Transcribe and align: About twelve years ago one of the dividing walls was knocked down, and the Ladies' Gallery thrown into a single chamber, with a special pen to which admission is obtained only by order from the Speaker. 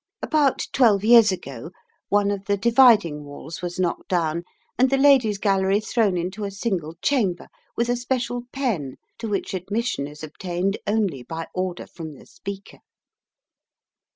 About 0.23 0.63
twelve 0.73 1.03
years 1.03 1.31
ago 1.31 1.69
one 2.09 2.31
of 2.31 2.45
the 2.45 2.57
dividing 2.57 3.23
walls 3.23 3.61
was 3.61 3.79
knocked 3.79 4.09
down, 4.09 4.43
and 4.75 4.89
the 4.89 4.97
Ladies' 4.97 5.37
Gallery 5.37 5.79
thrown 5.79 6.17
into 6.17 6.43
a 6.43 6.49
single 6.49 6.95
chamber, 7.03 7.49
with 7.77 7.87
a 7.87 7.95
special 7.95 8.41
pen 8.51 8.95
to 9.19 9.27
which 9.29 9.53
admission 9.53 10.07
is 10.07 10.23
obtained 10.23 10.79
only 10.87 11.21
by 11.21 11.45
order 11.53 11.85
from 11.85 12.15
the 12.15 12.25
Speaker. 12.25 12.79